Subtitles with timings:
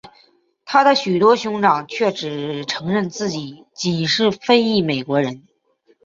[0.65, 5.43] 他的许多兄长却只承认自己仅是非裔美国人。